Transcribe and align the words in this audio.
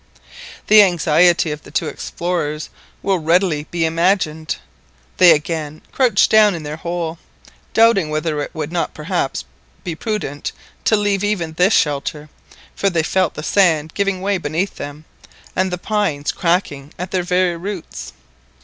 The 0.65 0.81
anxiety 0.81 1.51
of 1.51 1.61
the 1.61 1.69
two 1.69 1.87
explorers 1.87 2.71
will 3.03 3.19
readily 3.19 3.67
be 3.69 3.85
imagined. 3.85 4.55
They 5.17 5.29
again 5.29 5.83
crouched 5.91 6.31
down 6.31 6.55
in 6.55 6.63
their 6.63 6.77
hole, 6.77 7.19
doubting 7.75 8.09
whether 8.09 8.41
it 8.41 8.49
would 8.55 8.71
not 8.71 8.95
perhaps 8.95 9.45
be 9.83 9.93
prudent 9.93 10.53
to 10.85 10.95
leave 10.97 11.23
even 11.23 11.53
this 11.53 11.73
shelter, 11.75 12.29
for 12.75 12.89
they 12.89 13.03
felt 13.03 13.35
the 13.35 13.43
sand 13.43 13.93
giving 13.93 14.21
way 14.21 14.39
beneath 14.39 14.77
them, 14.77 15.05
and 15.55 15.69
the 15.71 15.77
pines 15.77 16.31
cracking 16.31 16.91
at 16.97 17.11
their 17.11 17.21
very 17.21 17.55
roots. 17.55 18.11